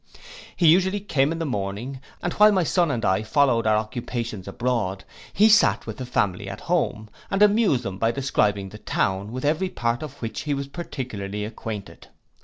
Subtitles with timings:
[0.55, 4.47] He usually came in the morning, and while my son and I followed our occupations
[4.47, 9.31] abroad, he sat with the family at home, and amused them by describing the town,
[9.31, 12.07] with every part of which he was particularly acquainted.